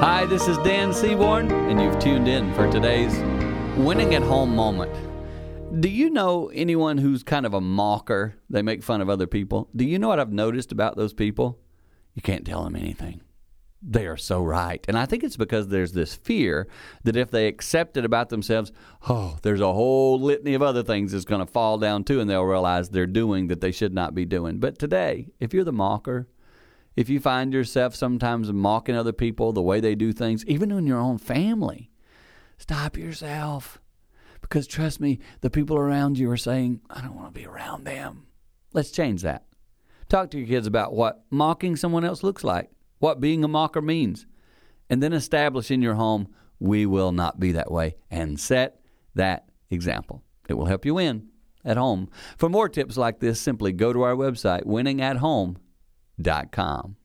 [0.00, 3.16] Hi, this is Dan Seaborn, and you've tuned in for today's
[3.78, 4.92] winning at home moment.
[5.80, 8.36] Do you know anyone who's kind of a mocker?
[8.50, 9.70] They make fun of other people.
[9.74, 11.58] Do you know what I've noticed about those people?
[12.12, 13.22] You can't tell them anything.
[13.80, 14.84] They are so right.
[14.86, 16.68] And I think it's because there's this fear
[17.04, 18.72] that if they accept it about themselves,
[19.08, 22.28] oh, there's a whole litany of other things that's going to fall down too, and
[22.28, 24.58] they'll realize they're doing that they should not be doing.
[24.58, 26.28] But today, if you're the mocker,
[26.96, 30.86] if you find yourself sometimes mocking other people, the way they do things, even in
[30.86, 31.90] your own family,
[32.56, 33.80] stop yourself.
[34.40, 37.84] Because trust me, the people around you are saying, I don't want to be around
[37.84, 38.26] them.
[38.72, 39.44] Let's change that.
[40.08, 43.82] Talk to your kids about what mocking someone else looks like, what being a mocker
[43.82, 44.26] means,
[44.88, 46.28] and then establish in your home,
[46.60, 48.80] we will not be that way, and set
[49.14, 50.22] that example.
[50.48, 51.28] It will help you win
[51.64, 52.08] at home.
[52.38, 55.58] For more tips like this, simply go to our website, winningathome.com
[56.20, 56.96] dot com.